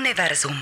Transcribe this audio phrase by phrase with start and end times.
[0.00, 0.56] Univerzum.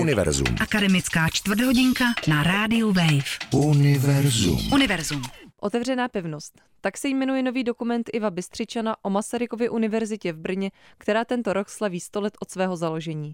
[0.00, 0.46] Univerzum.
[0.60, 3.28] Akademická čtvrthodinka na rádiu Wave.
[3.52, 4.72] Univerzum.
[4.72, 5.22] Univerzum.
[5.60, 6.60] Otevřená pevnost.
[6.80, 11.68] Tak se jmenuje nový dokument Iva Bystřičana o Masarykově univerzitě v Brně, která tento rok
[11.68, 13.32] slaví 100 let od svého založení.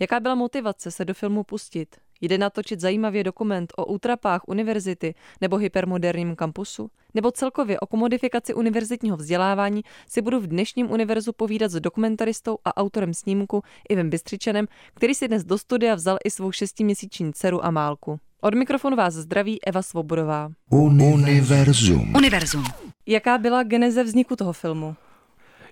[0.00, 1.96] Jaká byla motivace se do filmu pustit?
[2.22, 6.90] Jde natočit zajímavě dokument o útrapách univerzity nebo hypermoderním kampusu?
[7.14, 12.76] Nebo celkově o komodifikaci univerzitního vzdělávání si budu v dnešním univerzu povídat s dokumentaristou a
[12.76, 18.18] autorem snímku Ivem Bystřičanem, který si dnes do studia vzal i svou šestiměsíční dceru Amálku.
[18.40, 20.50] Od mikrofonu vás zdraví Eva Svobodová.
[20.70, 22.14] Univerzum.
[22.16, 22.64] Univerzum.
[23.06, 24.96] Jaká byla geneze vzniku toho filmu?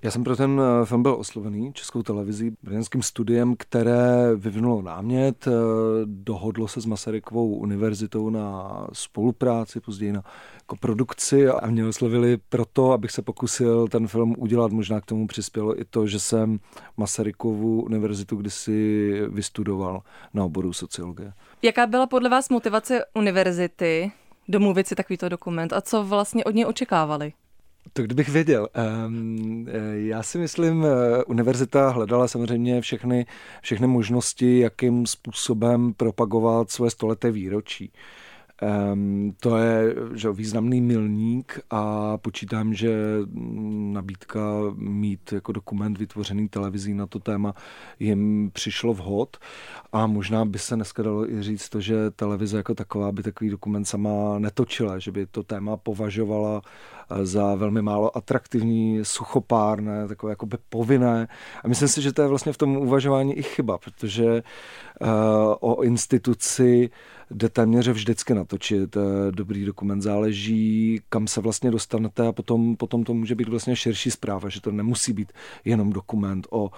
[0.03, 5.47] Já jsem pro ten eh, film byl oslovený českou televizí, brněnským studiem, které vyvinulo námět,
[5.47, 5.51] eh,
[6.05, 10.23] dohodlo se s Masarykovou univerzitou na spolupráci, později na
[10.57, 14.73] jako produkci a mě oslovili proto, abych se pokusil ten film udělat.
[14.73, 16.61] Možná k tomu přispělo i to, že jsem
[16.97, 20.03] Masarykovu univerzitu kdysi vystudoval
[20.35, 21.33] na oboru sociologie.
[21.63, 24.13] Jaká byla podle vás motivace univerzity
[24.49, 27.33] domluvit si takovýto dokument a co vlastně od něj očekávali?
[27.93, 28.69] To kdybych věděl.
[29.93, 33.27] Já si myslím, eh, univerzita hledala samozřejmě všechny,
[33.63, 37.93] všechny možnosti, jakým způsobem propagovat svoje stoleté výročí.
[38.61, 42.93] Um, to je že významný milník a počítám, že
[43.93, 44.41] nabídka
[44.77, 47.55] mít jako dokument vytvořený televizí na to téma
[47.99, 49.37] jim přišlo vhod
[49.93, 53.51] a možná by se dneska dalo i říct to, že televize jako taková by takový
[53.51, 56.63] dokument sama netočila, že by to téma považovala
[57.11, 61.29] eh, za velmi málo atraktivní, suchopárné, takové jako by povinné.
[61.65, 64.43] A myslím si, že to je vlastně v tom uvažování i chyba, protože
[65.01, 65.09] uh,
[65.61, 66.91] o instituci
[67.31, 68.97] jde téměř vždycky natočit
[69.31, 70.03] dobrý dokument.
[70.03, 74.61] Záleží, kam se vlastně dostanete a potom, potom to může být vlastně širší zpráva, že
[74.61, 75.33] to nemusí být
[75.65, 76.71] jenom dokument o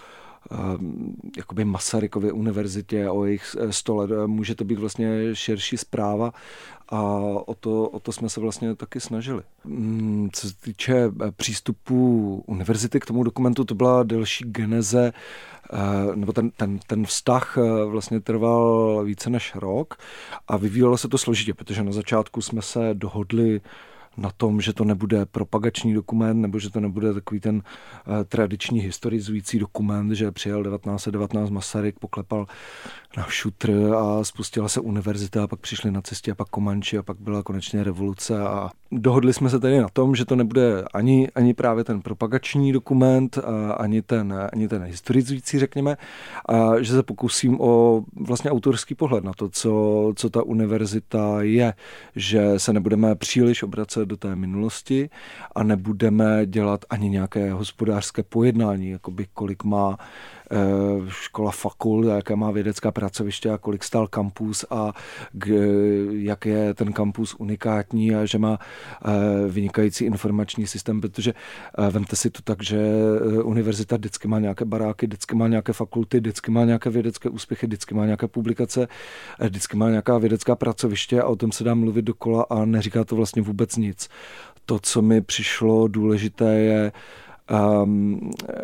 [1.36, 4.08] jakoby Masarykově univerzitě, o jejich eh, stole.
[4.10, 6.32] Eh, může to být vlastně širší zpráva
[6.88, 7.02] a
[7.46, 9.42] o to, o to jsme se vlastně taky snažili.
[9.64, 15.12] Mm, co se týče eh, přístupu univerzity k tomu dokumentu, to byla delší geneze,
[16.14, 19.94] nebo ten, ten, ten vztah vlastně trval více než rok
[20.48, 23.60] a vyvíjelo se to složitě, protože na začátku jsme se dohodli
[24.16, 27.62] na tom, že to nebude propagační dokument, nebo že to nebude takový ten uh,
[28.28, 32.46] tradiční historizující dokument, že přijel 1919 Masaryk, poklepal
[33.16, 37.02] na šutr a spustila se univerzita a pak přišli na cestě a pak Komanči a
[37.02, 41.28] pak byla konečně revoluce a dohodli jsme se tedy na tom, že to nebude ani,
[41.34, 45.96] ani právě ten propagační dokument, a ani ten, ani ten historizující, řekněme,
[46.48, 51.74] a že se pokusím o vlastně autorský pohled na to, co, co ta univerzita je,
[52.16, 55.10] že se nebudeme příliš obracet do té minulosti
[55.54, 59.98] a nebudeme dělat ani nějaké hospodářské pojednání, jakoby kolik má
[61.08, 64.92] škola fakult, jaká má vědecká pracoviště a kolik stál kampus a
[66.10, 71.34] jak je ten kampus unikátní a že má eh, vynikající informační systém, protože
[71.78, 72.78] eh, vemte si to tak, že
[73.42, 77.94] univerzita vždycky má nějaké baráky, vždycky má nějaké fakulty, vždycky má nějaké vědecké úspěchy, vždycky
[77.94, 78.88] má nějaké publikace,
[79.40, 83.16] vždycky má nějaká vědecká pracoviště a o tom se dá mluvit dokola a neříká to
[83.16, 84.08] vlastně vůbec nic.
[84.66, 86.92] To, co mi přišlo důležité, je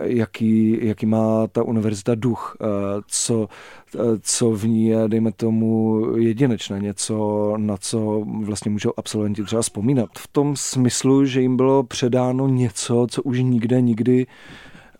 [0.02, 2.68] jaký, jaký má ta univerzita duch, uh,
[3.06, 9.44] co, uh, co v ní je, dejme tomu, jedinečné, něco, na co vlastně můžou absolventi
[9.44, 10.08] třeba vzpomínat.
[10.18, 14.26] V tom smyslu, že jim bylo předáno něco, co už nikde nikdy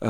[0.03, 0.09] uh,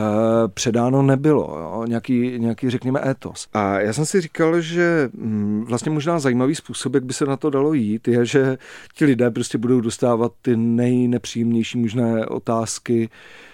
[0.48, 1.84] předáno nebylo, jo?
[1.88, 3.48] Nějaký, nějaký, řekněme, étos.
[3.52, 7.36] A já jsem si říkal, že hm, vlastně možná zajímavý způsob, jak by se na
[7.36, 8.58] to dalo jít, je, že
[8.94, 13.47] ti lidé prostě budou dostávat ty nejnepříjemnější možné otázky, Eh,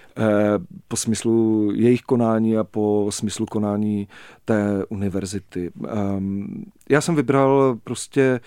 [0.88, 4.08] po smyslu jejich konání a po smyslu konání
[4.44, 5.70] té univerzity.
[5.88, 8.41] Ehm, já jsem vybral prostě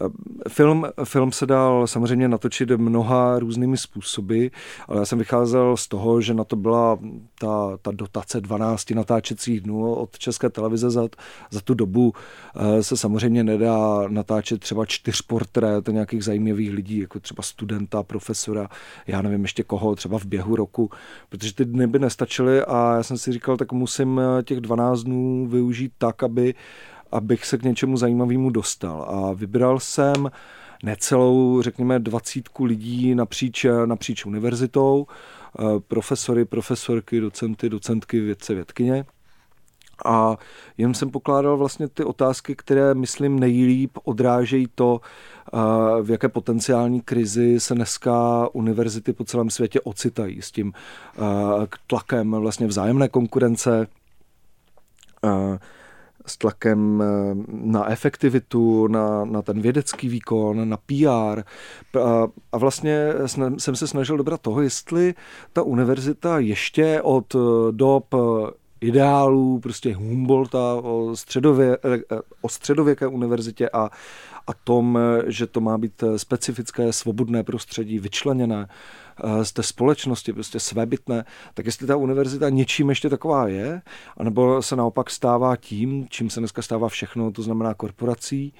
[0.00, 4.46] eh, film, film se dal samozřejmě natočit mnoha různými způsoby,
[4.88, 6.98] ale já jsem vycházel z toho, že na to byla
[7.40, 11.08] ta, ta dotace 12 natáčecích dnů od České televize za,
[11.50, 12.12] za tu dobu
[12.56, 18.68] eh, se samozřejmě nedá natáčet třeba čtyř portrét nějakých zajímavých lidí, jako třeba studenta, profesora,
[19.06, 20.90] já nevím ještě koho, třeba v běhu roku,
[21.28, 25.02] protože ty dny by nestačily a já jsem si říkal, tak musím eh, těch 12
[25.02, 26.54] dnů využít tak, aby,
[27.12, 29.02] abych se k něčemu zajímavému dostal.
[29.02, 30.30] A vybral jsem
[30.82, 35.06] necelou, řekněme, dvacítku lidí napříč, napříč univerzitou,
[35.58, 39.04] eh, profesory, profesorky, docenty, docentky, vědce, vědkyně.
[40.04, 40.36] A
[40.78, 47.00] jen jsem pokládal vlastně ty otázky, které, myslím, nejlíp odrážejí to, eh, v jaké potenciální
[47.00, 51.20] krizi se dneska univerzity po celém světě ocitají s tím eh,
[51.86, 53.86] tlakem vlastně vzájemné konkurence,
[56.26, 57.02] s tlakem
[57.48, 61.42] na efektivitu, na, na ten vědecký výkon, na PR.
[62.00, 63.08] A, a vlastně
[63.58, 65.14] jsem se snažil dobrat toho, jestli
[65.52, 67.36] ta univerzita ještě od
[67.70, 68.14] dob
[68.80, 71.78] ideálů prostě Humboldta o, středově,
[72.40, 73.90] o středověké univerzitě a,
[74.46, 78.68] a tom, že to má být specifické, svobodné prostředí, vyčleněné
[79.24, 81.24] eh, z té společnosti, prostě svébytné,
[81.54, 83.82] tak jestli ta univerzita něčím ještě taková je,
[84.16, 88.52] anebo se naopak stává tím, čím se dneska stává všechno, to znamená korporací,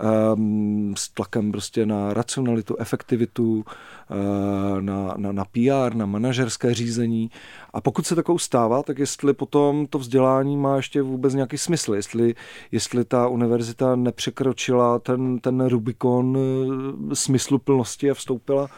[0.00, 3.64] Ehm, s tlakem prostě na racionalitu, efektivitu,
[4.10, 7.30] eh, na, na, na PR, na manažerské řízení.
[7.72, 11.94] A pokud se takovou stává, tak jestli potom to vzdělání má ještě vůbec nějaký smysl,
[11.94, 12.34] jestli,
[12.72, 18.68] jestli ta univerzita nepřekročila ten, ten Rubikon eh, smyslu plnosti a vstoupila,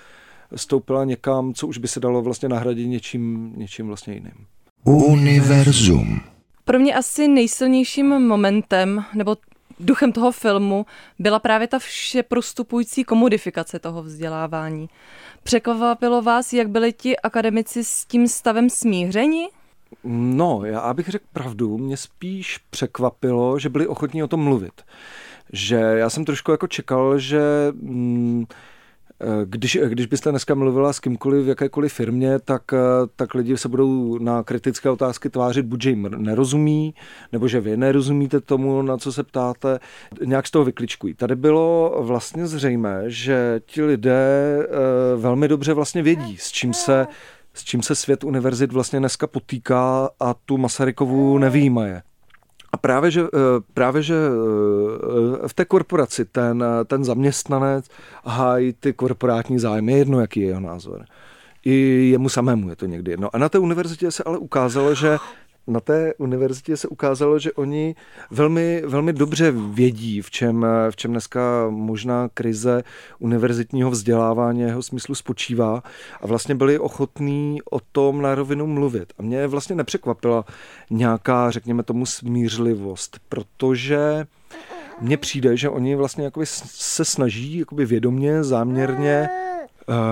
[0.57, 4.47] vstoupila někam, co už by se dalo vlastně nahradit něčím, něčím vlastně jiným.
[4.85, 6.21] Univerzum.
[6.65, 9.37] Pro mě asi nejsilnějším momentem, nebo
[9.81, 10.87] duchem toho filmu
[11.19, 14.89] byla právě ta vše prostupující komodifikace toho vzdělávání.
[15.43, 19.49] Překvapilo vás, jak byli ti akademici s tím stavem smířeni?
[20.05, 24.83] No, já bych řekl pravdu, mě spíš překvapilo, že byli ochotní o tom mluvit.
[25.53, 27.41] Že já jsem trošku jako čekal, že
[27.83, 28.45] Eh,
[29.45, 32.79] když, když byste dneska mluvila s kýmkoliv v jakékoliv firmě, tak, eh,
[33.17, 36.95] tak lidi se budou na kritické otázky tvářit, buď že jim nerozumí,
[37.33, 39.79] nebo že vy nerozumíte tomu, na co se ptáte,
[40.25, 41.15] nějak z toho vykličkují.
[41.15, 47.07] Tady bylo vlastně zřejmé, že ti lidé eh, velmi dobře vlastně vědí, s čím se
[47.55, 52.03] s čím se svět univerzit vlastně dneska potýká a tu Masarykovu nevýjímaje.
[52.73, 53.39] A právě, že, eh,
[53.75, 57.89] právě, že eh, v té korporaci ten, ten zaměstnanec
[58.25, 61.05] hájí ty korporátní zájmy, jedno, jaký je jeho názor.
[61.65, 63.31] I jemu samému je to někdy jedno.
[63.33, 65.17] A na té univerzitě se ale ukázalo, že
[65.67, 67.95] na té univerzitě se ukázalo, že oni
[68.31, 72.85] velmi, velmi dobře vědí, v čem, v čem dneska možná krize
[73.19, 75.83] univerzitního vzdělávání jeho smyslu spočívá
[76.21, 79.13] a vlastně byli ochotní o tom na rovinu mluvit.
[79.19, 80.45] A mě vlastně nepřekvapila
[80.91, 84.27] nějaká, řekněme tomu, smířlivost, protože
[85.01, 86.31] mně přijde, že oni vlastně
[86.65, 89.29] se snaží vědomně, záměrně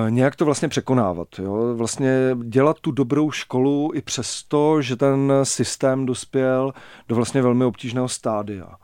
[0.08, 1.28] nějak to vlastně překonávat.
[1.38, 1.74] Jo?
[1.74, 6.72] Vlastně dělat tu dobrou školu i přesto, že ten systém dospěl
[7.08, 8.76] do vlastně velmi obtížného stádia.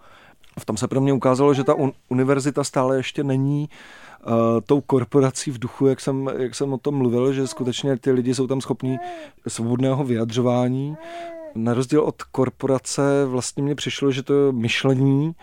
[0.58, 1.74] V tom se pro mě ukázalo, že ta
[2.08, 3.68] univerzita stále ještě není
[4.26, 4.32] uh,
[4.66, 8.34] tou korporací v duchu, jak jsem, jak jsem o tom mluvil, že skutečně ty lidi
[8.34, 8.98] jsou tam schopní
[9.48, 10.96] svobodného vyjadřování.
[11.54, 15.34] Na rozdíl od korporace vlastně mně přišlo, že to myšlení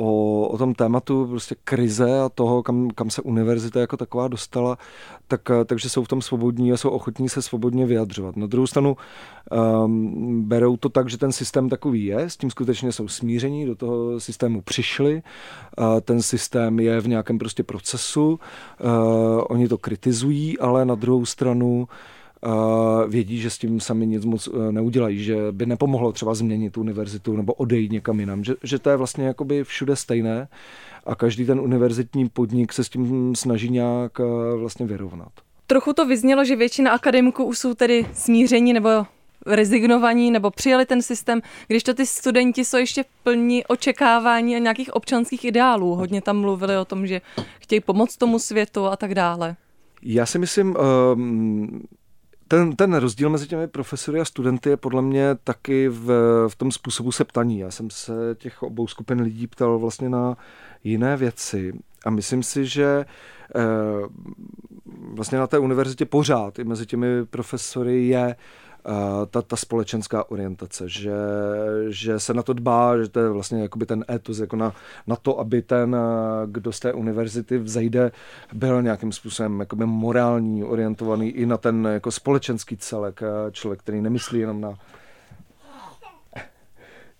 [0.00, 4.78] o, o tom tématu prostě krize a toho, kam, kam se univerzita jako taková dostala,
[5.28, 8.36] tak, takže jsou v tom svobodní a jsou ochotní se svobodně vyjadřovat.
[8.36, 8.96] Na druhou stranu
[9.84, 13.74] um, berou to tak, že ten systém takový je, s tím skutečně jsou smíření, do
[13.74, 15.22] toho systému přišli,
[15.78, 21.26] uh, ten systém je v nějakém prostě procesu, uh, oni to kritizují, ale na druhou
[21.26, 21.88] stranu
[23.08, 27.36] vědí, že s tím sami nic moc e, neudělají, že by nepomohlo třeba změnit univerzitu
[27.36, 30.48] nebo odejít někam jinam, že, že to je vlastně jakoby všude stejné
[31.06, 35.32] a každý ten univerzitní podnik se s tím snaží nějak e, vlastně vyrovnat.
[35.66, 38.88] Trochu to vyznělo, že většina akademiků už jsou tedy smíření nebo
[39.46, 44.94] rezignovaní nebo přijali ten systém, když to ty studenti jsou ještě plní očekávání a nějakých
[44.94, 45.94] občanských ideálů.
[45.94, 47.20] Hodně tam mluvili o tom, že
[47.60, 49.56] chtějí pomoct tomu světu a tak dále.
[50.02, 50.76] Já si myslím,
[51.14, 51.82] um,
[52.50, 56.06] ten, ten rozdíl mezi těmi profesory a studenty je podle mě taky v,
[56.48, 57.58] v tom způsobu se ptaní.
[57.58, 60.36] Já jsem se těch obou skupin lidí ptal vlastně na
[60.84, 61.72] jiné věci
[62.06, 63.04] a myslím si, že
[63.56, 63.60] eh,
[65.14, 68.36] vlastně na té univerzitě pořád i mezi těmi profesory je
[69.30, 71.12] ta, ta společenská orientace, že,
[71.88, 74.72] že se na to dbá, že to je vlastně jakoby ten etos, jako na,
[75.06, 75.96] na to, aby ten,
[76.46, 78.12] kdo z té univerzity vzejde,
[78.52, 83.20] byl nějakým způsobem jakoby morální, orientovaný i na ten jako společenský celek,
[83.52, 84.74] člověk, který nemyslí jenom na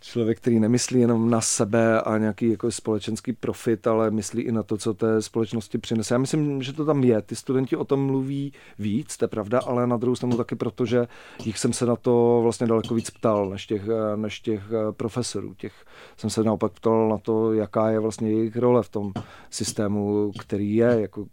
[0.01, 4.63] člověk, který nemyslí jenom na sebe a nějaký jako společenský profit, ale myslí i na
[4.63, 6.15] to, co té společnosti přinese.
[6.15, 7.23] Já myslím, že to tam je.
[7.23, 10.87] Ty studenti o tom mluví víc, to je pravda, ale na druhou stranu taky proto,
[10.87, 11.09] že
[11.45, 13.83] jich jsem se na to vlastně daleko víc ptal než těch,
[14.17, 15.55] než těch eh, profesorů.
[15.55, 15.73] Těch
[16.17, 19.13] jsem se naopak ptal na to, jaká je vlastně jejich role v tom
[19.51, 21.01] systému, který je.
[21.01, 21.27] Jako,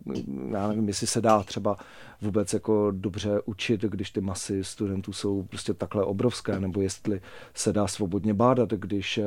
[0.52, 1.78] já nevím, jestli se dá třeba
[2.22, 7.22] vůbec jako dobře učit, když ty masy studentů jsou prostě takhle obrovské, nebo jestli
[7.54, 9.20] se dá svobodně bádat, když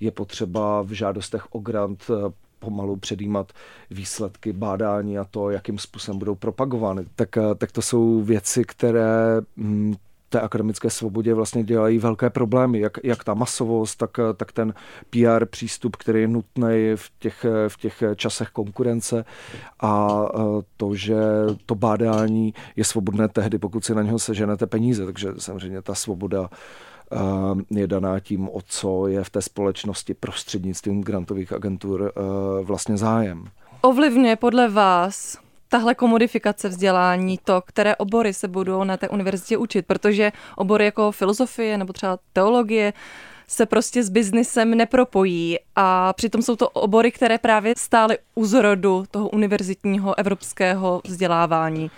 [0.00, 3.52] je potřeba v žádostech o grant eh, pomalu předjímat
[3.90, 7.06] výsledky bádání a to, jakým způsobem budou propagovány.
[7.16, 9.94] Tak, eh, tak to jsou věci, které mm,
[10.34, 14.74] té akademické svobodě vlastně dělají velké problémy, jak, jak ta masovost, tak, tak ten
[15.10, 19.24] PR přístup, který je nutný v těch, v těch časech konkurence
[19.82, 20.22] a
[20.76, 21.16] to, že
[21.66, 26.50] to bádání je svobodné tehdy, pokud si na něho seženete peníze, takže samozřejmě ta svoboda
[27.70, 32.12] je daná tím, o co je v té společnosti prostřednictvím grantových agentur
[32.62, 33.44] vlastně zájem.
[33.82, 35.43] Ovlivňuje podle vás
[35.74, 41.12] tahle komodifikace vzdělání, to, které obory se budou na té univerzitě učit, protože obory jako
[41.12, 42.92] filozofie nebo třeba teologie
[43.48, 49.04] se prostě s biznisem nepropojí a přitom jsou to obory, které právě stály u zrodu
[49.10, 51.90] toho univerzitního evropského vzdělávání.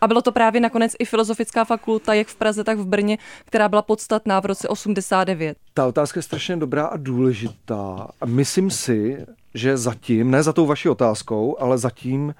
[0.00, 3.68] A bylo to právě nakonec i filozofická fakulta, jak v Praze, tak v Brně, která
[3.68, 5.56] byla podstatná v roce 89.
[5.74, 8.08] Ta otázka je strašně dobrá a důležitá.
[8.24, 12.34] Myslím si, že zatím, ne za tou vaší otázkou, ale zatím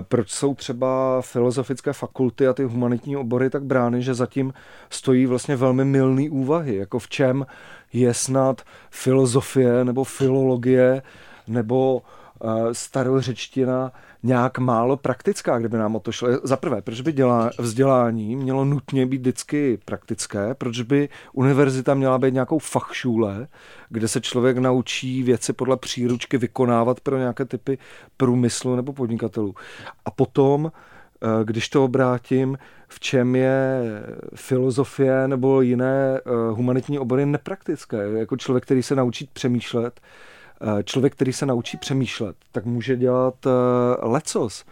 [0.00, 4.52] proč jsou třeba filozofické fakulty a ty humanitní obory tak brány, že zatím
[4.90, 7.46] stojí vlastně velmi milný úvahy, jako v čem
[7.92, 11.02] je snad filozofie nebo filologie
[11.46, 12.23] nebo eh,
[12.72, 16.28] starořečtina nějak málo praktická, kdyby nám o to šlo.
[16.42, 22.18] Za prvé, proč by dělá, vzdělání mělo nutně být vždycky praktické, proč by univerzita měla
[22.18, 23.48] být nějakou fachšule,
[23.88, 27.78] kde se člověk naučí věci podle příručky vykonávat pro nějaké typy
[28.16, 29.54] průmyslu nebo podnikatelů.
[30.04, 30.72] A potom,
[31.22, 33.82] eh, když to obrátím, v čem je
[34.34, 37.96] filozofie nebo jiné eh, humanitní obory nepraktické.
[37.96, 40.33] Jako člověk, který se naučí přemýšlet, Eh,
[40.84, 43.50] člověk, který se naučí přemýšlet, tak může dělat eh,
[44.02, 44.64] lecos.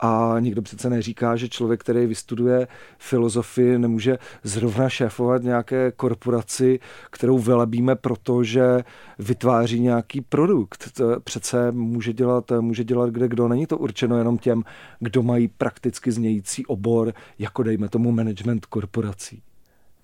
[0.00, 7.38] A nikdo přece neříká, že člověk, který vystuduje filozofii, nemůže zrovna šéfovat nějaké korporaci, kterou
[7.38, 8.84] velebíme, protože
[9.18, 10.92] vytváří nějaký produkt.
[10.92, 13.48] To přece může dělat, může dělat kde kdo.
[13.48, 14.64] Není to určeno jenom těm,
[15.00, 19.42] kdo mají prakticky znějící obor, jako dejme tomu management korporací.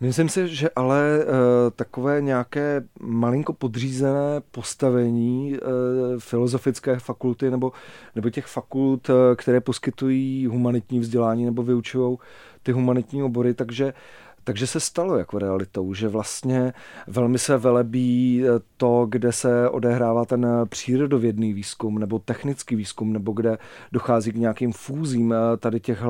[0.00, 1.30] Myslím si, že ale uh,
[1.76, 5.58] takové nějaké malinko podřízené postavení uh,
[6.18, 7.72] filozofické fakulty nebo,
[8.14, 12.18] nebo těch fakult, uh, které poskytují humanitní vzdělání nebo vyučují
[12.62, 13.94] ty humanitní obory, takže
[14.46, 16.72] takže se stalo jako realitou, že vlastně
[17.06, 18.44] velmi se velebí
[18.76, 23.58] to, kde se odehrává ten přírodovědný výzkum nebo technický výzkum, nebo kde
[23.92, 26.06] dochází k nějakým fúzím tady těchto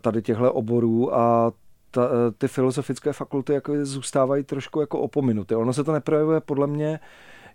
[0.00, 1.52] tady těchto oborů a
[1.92, 5.54] ta, eh, ty filozofické fakulty jako zůstávají trošku jako opominuty.
[5.54, 7.00] Ono se to neprojevuje podle mě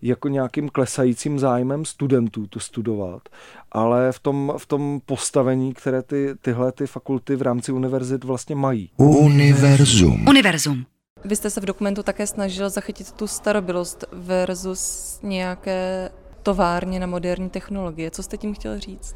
[0.02, 3.22] jako nějakým klesajícím zájmem studentů to studovat,
[3.72, 8.56] ale v tom, v tom postavení, které ty, tyhle ty fakulty v rámci univerzit vlastně
[8.56, 8.92] mají.
[8.98, 10.28] Univerzum.
[10.28, 10.86] Univerzum.
[11.26, 16.10] Vy jste se v dokumentu také snažil zachytit tu starobilost versus nějaké
[16.44, 18.12] továrně na moderní technologie.
[18.12, 19.16] Co jste tím chtěl říct?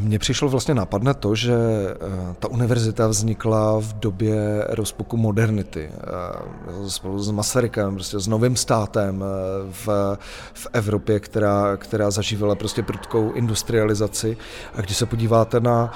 [0.00, 5.90] Mně přišlo vlastně napadne to, že eh, ta univerzita vznikla v době rozpuku modernity.
[5.92, 9.26] Eh, spolu s Masarykem, prostě s novým státem eh,
[9.70, 9.88] v,
[10.54, 14.36] v Evropě, která, která zažívala prostě prudkou industrializaci.
[14.74, 15.92] A když se podíváte na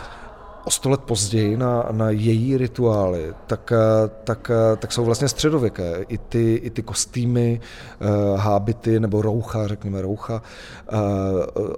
[0.64, 5.28] o sto let později na, na její rituály, tak, eh, tak, eh, tak jsou vlastně
[5.28, 6.04] středověké.
[6.08, 7.60] I ty, i ty kostýmy,
[8.00, 10.42] uh, hábity nebo roucha, řekněme roucha,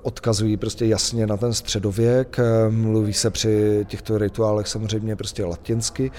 [0.03, 2.37] odkazují prostě jasně na ten středověk.
[2.71, 6.11] Mluví se při těchto rituálech samozřejmě prostě latinsky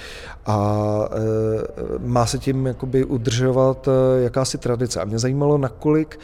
[0.46, 0.86] a
[2.00, 3.90] má se tím jakoby udržovat
[4.24, 5.02] jakási tradice.
[5.02, 6.20] A mě zajímalo, nakolik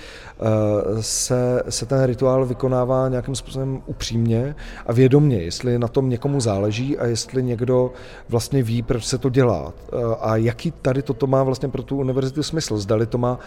[0.99, 4.55] se, se ten rituál vykonává nějakým způsobem upřímně
[4.85, 7.91] a vědomně, jestli na tom někomu někomu záleží a jestli někdo
[8.29, 9.73] vlastně ví, proč se to dělá
[10.21, 12.77] a jaký tady toto má vlastně pro tu univerzitu smysl.
[12.77, 13.39] Zdali to má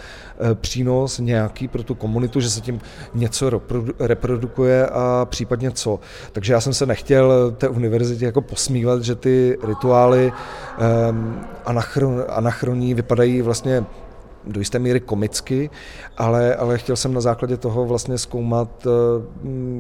[0.51, 2.81] e, přínos nějaký pro tu komunitu, že se tím
[3.15, 3.51] něco
[3.99, 6.01] reprodukuje a případně co.
[6.33, 10.33] Takže já jsem se nechtěl té univerzitě jako posmívat, že ty rituály
[11.65, 13.85] anachron, anachroní vypadají vlastně
[14.47, 15.71] do jisté míry komicky,
[16.19, 18.91] ale, ale chtěl jsem na základě toho vlastně zkoumat, eh,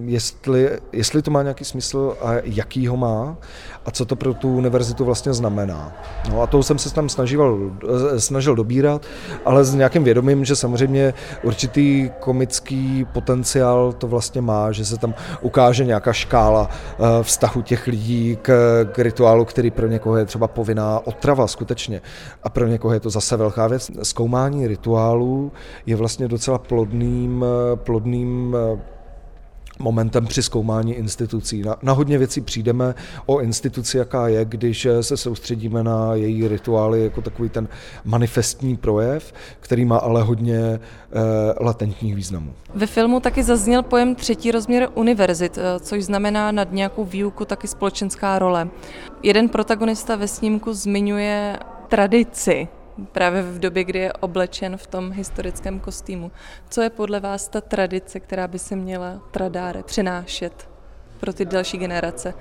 [0.04, 3.36] jestli, jestli to má nějaký smysl a jaký ho má
[3.86, 5.92] a co to pro tu univerzitu vlastně znamená.
[6.30, 7.72] No a to jsem se tam snažil,
[8.14, 9.06] eh, snažil dobírat,
[9.44, 15.14] ale s nějakým vědomím, že samozřejmě určitý komický potenciál to vlastně má, že se tam
[15.40, 18.52] ukáže nějaká škála eh, vztahu těch lidí k,
[18.92, 22.02] k rituálu, který pro někoho je třeba povinná otrava skutečně
[22.42, 23.90] a pro někoho je to zase velká věc.
[24.02, 25.52] Zkoumání rituálů
[25.86, 27.44] je vlastně docela plodným,
[27.74, 28.56] plodným
[29.82, 31.62] momentem při zkoumání institucí.
[31.62, 32.94] Na, na hodně věcí přijdeme
[33.26, 37.68] o instituci, jaká je, když se soustředíme na její rituály jako takový ten
[38.04, 40.80] manifestní projev, který má ale hodně e,
[41.60, 42.52] latentních významů.
[42.74, 47.68] Ve filmu taky zazněl pojem třetí rozměr univerzit, eh, což znamená nad nějakou výuku taky
[47.68, 48.68] společenská role.
[49.22, 52.68] Jeden protagonista ve snímku zmiňuje tradici
[53.12, 56.32] právě v době, kdy je oblečen v tom historickém kostýmu.
[56.68, 60.68] Co je podle vás ta tradice, která by se měla tradáre přenášet
[61.20, 62.34] pro ty další generace?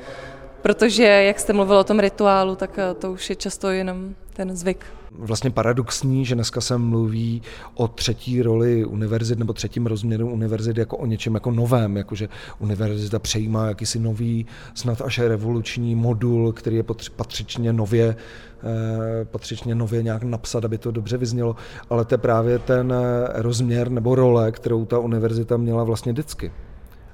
[0.62, 4.56] Protože, jak jste mluvil o tom rituálu, tak eh, to už je často jenom ten
[4.56, 4.86] zvyk.
[5.12, 7.42] Vlastně paradoxní, že dneska se mluví
[7.76, 13.20] o třetí roli univerzit nebo třetím rozměru univerzit jako o něčem jako novém, jakože univerzita
[13.20, 16.84] přejímá jakýsi nový, snad až revoluční modul, který je
[17.16, 18.16] patřičně nově,
[18.64, 21.56] eh, patřičně nově nějak napsat, aby to dobře vyznělo,
[21.90, 26.52] ale to je právě ten eh, rozměr nebo role, kterou ta univerzita měla vlastně vždycky.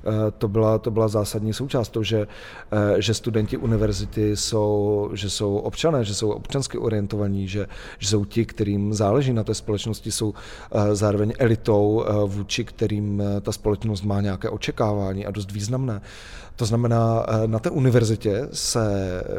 [0.06, 2.28] Eh, to byla, to byla zásadní součást to, že,
[2.72, 7.68] eh, že studenti univerzity jsou, že jsou občané, že jsou občansky orientovaní, že,
[8.00, 10.34] že jsou ti, kterým záleží na té společnosti, jsou
[10.72, 16.02] eh, zároveň elitou, vůči kterým ta společnost má nějaké očekávání a dost významné.
[16.58, 18.80] To znamená, eh, na té univerzitě se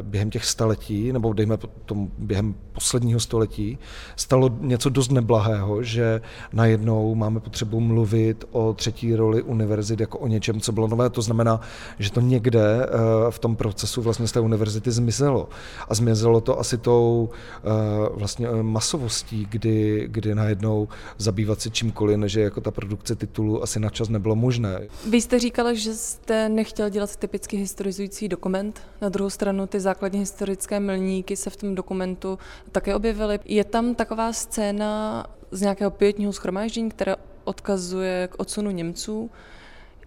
[0.03, 3.79] během těch staletí, nebo dejme tomu během posledního století,
[4.17, 6.21] stalo něco dost neblahého, že
[6.53, 11.11] najednou máme potřebu mluvit o třetí roli univerzit jako o něčem, co bylo nové.
[11.11, 11.61] To znamená,
[11.99, 12.89] že to někde eh,
[13.31, 15.49] v tom procesu vlastně z té univerzity zmizelo.
[15.89, 17.69] A zmizelo to asi tou eh,
[18.15, 23.91] vlastně masovostí, kdy, kdy najednou zabývat se čímkoliv, než jako ta produkce titulu asi na
[23.91, 24.81] čas nebylo možné.
[25.11, 28.81] Vy jste říkala, že jste nechtěl dělat dělat typicky historizující dokument.
[29.01, 32.39] Na druhou stranu ty základní historické milníky se v tom dokumentu
[32.73, 33.41] také objevily.
[33.45, 39.31] Je tam taková scéna z nějakého pětního schromáždění, které odkazuje k odsunu Němců.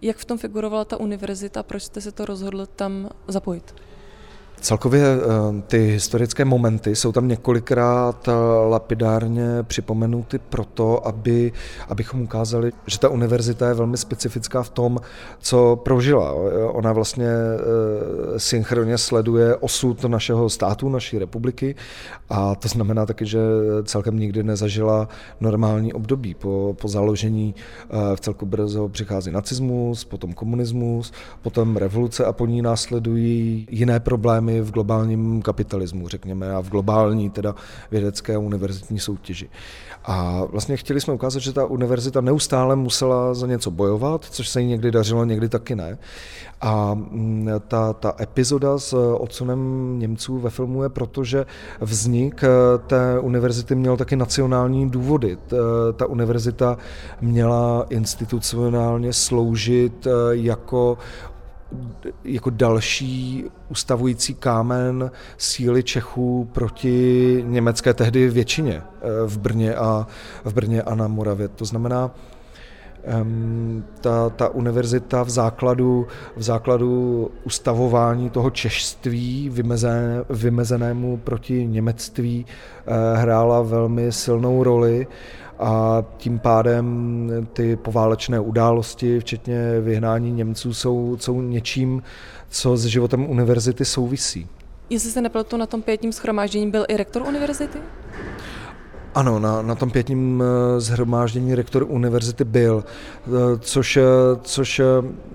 [0.02, 3.76] Jak v tom figurovala ta univerzita, proč jste se to rozhodl tam zapojit?
[4.62, 8.32] Celkově eh, ty historické momenty jsou tam několikrát eh,
[8.70, 11.52] lapidárně připomenuty proto, aby,
[11.90, 14.98] abychom ukázali, že ta univerzita je velmi specifická v tom,
[15.40, 16.34] co prožila.
[16.72, 21.76] Ona vlastně eh, synchronně sleduje osud našeho státu, naší republiky
[22.30, 23.40] a to znamená taky, že
[23.84, 25.08] celkem nikdy nezažila
[25.40, 26.34] normální období.
[26.34, 27.56] Po, po založení
[28.16, 31.12] v celku brzo přichází nacismus, potom komunismus,
[31.42, 36.70] potom revoluce a po ní následují jiné problémy, problémy v globálním kapitalismu, řekněme, a v
[36.70, 37.56] globální teda
[37.92, 39.50] vědecké a univerzitní soutěži.
[40.06, 44.62] A vlastně chtěli jsme ukázat, že ta univerzita neustále musela za něco bojovat, což se
[44.62, 45.98] jí někdy dařilo, někdy taky ne.
[46.62, 51.46] A mm, ta, ta epizoda s odsunem Němců ve filmu je proto, že
[51.82, 52.48] vznik eh,
[52.88, 55.38] té univerzity měl taky nacionální důvody.
[55.96, 56.78] Ta univerzita
[57.22, 60.98] měla institucionálně sloužit eh, jako
[62.24, 70.08] jako další ustavující kámen síly Čechů proti německé tehdy většině eh, v Brně a,
[70.46, 71.48] v Brně a na Moravě.
[71.48, 72.12] To znamená,
[74.02, 83.18] ta, ta univerzita v základu, v základu ustavování toho češství vymezené, vymezenému proti němectví eh,
[83.18, 85.08] hrála velmi silnou roli
[85.62, 92.04] a tím pádem ty poválečné události, včetně vyhnání Němců, jsou, jsou něčím,
[92.50, 94.48] co s životem univerzity souvisí.
[94.90, 97.80] Jestli se nepletu, na tom pětním schromáždění byl i rektor univerzity?
[99.16, 102.84] Ano, na, na tom pětním eh, zhromáždění rektor univerzity byl,
[103.28, 104.04] eh, což, eh,
[104.42, 104.82] což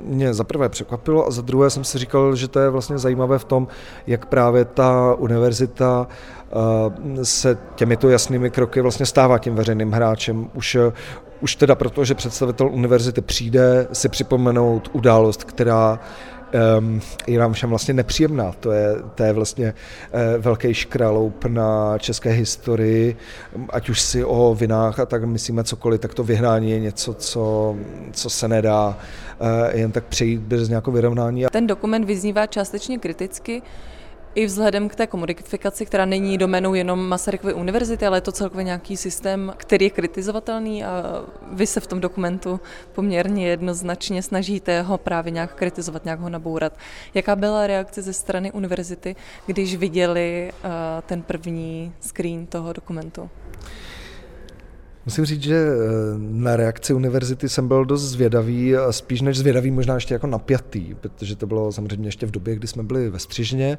[0.04, 3.38] mě za prvé překvapilo a za druhé jsem si říkal, že to je vlastně zajímavé
[3.38, 3.68] v tom,
[4.06, 6.06] jak právě ta univerzita
[7.22, 10.50] se těmito jasnými kroky vlastně stává tím veřejným hráčem.
[10.54, 10.76] Už,
[11.40, 16.00] už teda proto, že představitel univerzity přijde si připomenout událost, která
[16.78, 18.52] um, je nám všem vlastně nepříjemná.
[18.60, 23.16] To je, to je vlastně uh, velký škraloup na české historii,
[23.70, 27.76] ať už si o vinách a tak myslíme cokoliv, tak to vyhnání je něco, co,
[28.12, 28.98] co se nedá
[29.72, 31.44] jen tak přejít bez nějakého vyrovnání.
[31.52, 33.62] Ten dokument vyznívá částečně kriticky,
[34.36, 38.64] i vzhledem k té komodifikaci, která není domenou jenom Masarykovy univerzity, ale je to celkově
[38.64, 42.60] nějaký systém, který je kritizovatelný a vy se v tom dokumentu
[42.92, 46.72] poměrně jednoznačně snažíte ho právě nějak kritizovat, nějak ho nabourat.
[47.14, 50.70] Jaká byla reakce ze strany univerzity, když viděli uh,
[51.06, 53.30] ten první screen toho dokumentu?
[55.06, 55.78] Musím říct, že eh,
[56.18, 60.94] na reakci univerzity jsem byl dost zvědavý, a spíš než zvědavý, možná ještě jako napjatý,
[60.94, 63.78] protože to bylo samozřejmě ještě v době, kdy jsme byli ve Střižně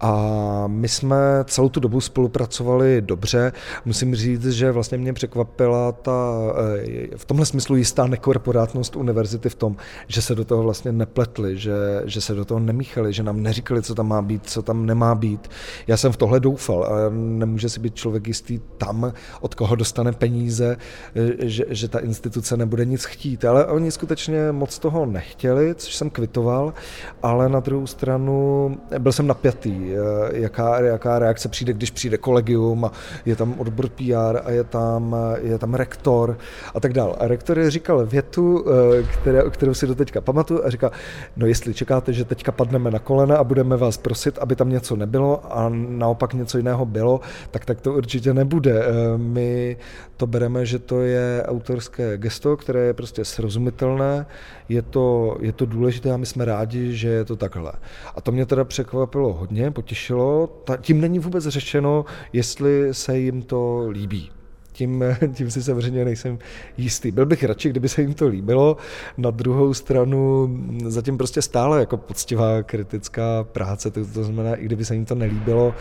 [0.00, 3.52] a my jsme celou tu dobu spolupracovali dobře.
[3.84, 6.38] Musím říct, že vlastně mě překvapila ta
[6.84, 9.76] eh, v tomhle smyslu jistá nekorporátnost univerzity v tom,
[10.08, 13.82] že se do toho vlastně nepletli, že, že se do toho nemíchali, že nám neříkali,
[13.82, 15.50] co tam má být, co tam nemá být.
[15.86, 20.12] Já jsem v tohle doufal a nemůže si být člověk jistý tam, od koho dostane
[20.12, 23.44] peníze eh, že, že ta instituce nebude nic chtít.
[23.44, 26.74] Ale oni skutečně moc toho nechtěli, což jsem kvitoval,
[27.22, 29.90] ale na druhou stranu byl jsem napjatý,
[30.32, 32.92] jaká, jaká reakce přijde, když přijde kolegium a
[33.24, 36.38] je tam odbor PR a je tam, je tam rektor
[36.74, 37.14] a tak dále.
[37.18, 38.64] A rektor říkal větu,
[39.12, 40.90] které, kterou si doteďka pamatuju a říkal,
[41.36, 44.96] no jestli čekáte, že teďka padneme na kolena a budeme vás prosit, aby tam něco
[44.96, 48.84] nebylo a naopak něco jiného bylo, tak tak to určitě nebude.
[49.16, 49.76] My
[50.16, 54.26] to bereme že to je autorské gesto, které je prostě srozumitelné,
[54.68, 57.72] je to, je to důležité a my jsme rádi, že je to takhle.
[58.14, 60.46] A to mě teda překvapilo hodně, potěšilo.
[60.64, 64.30] Ta, tím není vůbec řešeno, jestli se jim to líbí.
[64.72, 66.38] Tím, tím si samozřejmě nejsem
[66.76, 67.10] jistý.
[67.10, 68.76] Byl bych radši, kdyby se jim to líbilo.
[69.18, 70.50] Na druhou stranu
[70.86, 75.14] zatím prostě stále jako poctivá kritická práce, to, to znamená, i kdyby se jim to
[75.14, 75.74] nelíbilo,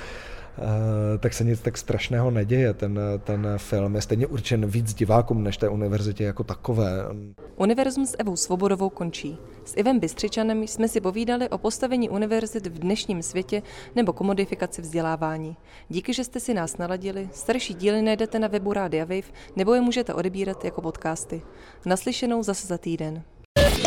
[1.20, 2.74] tak se nic tak strašného neděje.
[2.74, 6.90] Ten, ten film je stejně určen víc divákům než té univerzitě jako takové.
[7.56, 9.38] Univerzum s Evou Svobodovou končí.
[9.66, 13.62] S Ivem Bystřičanem jsme si povídali o postavení univerzit v dnešním světě
[13.96, 15.58] nebo komodifikaci vzdělávání.
[15.90, 19.82] Díky, že jste si nás naladili, starší díly najdete na webu Rádia Wave nebo je
[19.82, 21.42] můžete odebírat jako podcasty.
[21.86, 23.22] Naslyšenou zase za týden.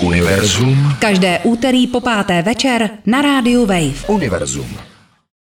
[0.02, 0.76] Univerzum.
[1.00, 4.08] Každé úterý po páté večer na rádiu Wave.
[4.08, 4.97] Univerzum.